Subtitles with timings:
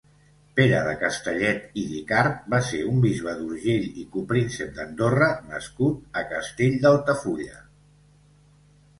[0.59, 6.23] Pere de Castellet i d'Icart va ser un bisbe d'Urgell i copríncep d'Andorra nascut a
[6.33, 7.61] Castell d'Altafulla.